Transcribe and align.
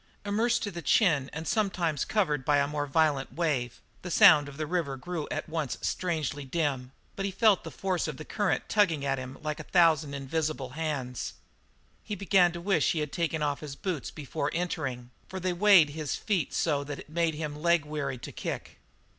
Immersed 0.25 0.63
to 0.63 0.71
the 0.71 0.81
chin, 0.81 1.29
and 1.31 1.47
sometimes 1.47 2.05
covered 2.05 2.43
by 2.43 2.57
a 2.57 2.65
more 2.67 2.87
violent 2.87 3.33
wave, 3.33 3.79
the 4.01 4.09
sound 4.09 4.49
of 4.49 4.57
the 4.57 4.65
river 4.65 4.97
grew 4.97 5.27
at 5.29 5.47
once 5.47 5.77
strangely 5.81 6.43
dim, 6.43 6.91
but 7.15 7.23
he 7.23 7.29
felt 7.29 7.63
the 7.63 7.69
force 7.69 8.07
of 8.07 8.17
the 8.17 8.25
current 8.25 8.67
tugging 8.67 9.05
at 9.05 9.19
him 9.19 9.37
like 9.43 9.59
a 9.59 9.63
thousand 9.69 10.15
invisible 10.15 10.69
hands. 10.71 11.35
He 12.03 12.15
began 12.15 12.51
to 12.53 12.59
wish 12.61 12.87
that 12.87 12.91
he 12.93 12.99
had 13.01 13.11
taken 13.11 13.43
off 13.43 13.59
his 13.59 13.75
boots 13.75 14.09
before 14.09 14.49
entering, 14.55 15.11
for 15.27 15.39
they 15.39 15.53
weighted 15.53 15.93
his 15.93 16.15
feet 16.15 16.51
so 16.51 16.83
that 16.83 16.97
it 16.97 17.07
made 17.07 17.35
him 17.35 17.55
leg 17.61 17.85
weary 17.85 18.17
to 18.17 18.31
kick. 18.31 18.79